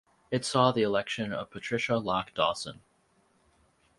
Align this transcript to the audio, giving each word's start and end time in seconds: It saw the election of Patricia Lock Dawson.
It 0.31 0.43
saw 0.43 0.71
the 0.71 0.81
election 0.81 1.31
of 1.31 1.51
Patricia 1.51 1.97
Lock 1.99 2.33
Dawson. 2.33 2.81